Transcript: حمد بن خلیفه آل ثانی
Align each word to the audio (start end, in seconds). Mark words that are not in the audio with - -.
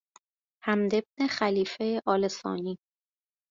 حمد 0.65 0.91
بن 1.09 1.27
خلیفه 1.27 2.01
آل 2.05 2.27
ثانی 2.27 2.77